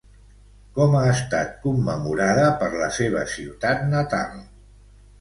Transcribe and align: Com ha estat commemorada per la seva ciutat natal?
Com 0.77 0.95
ha 0.99 1.03
estat 1.09 1.53
commemorada 1.67 2.49
per 2.65 2.73
la 2.83 2.91
seva 2.99 3.25
ciutat 3.37 3.89
natal? 3.97 4.39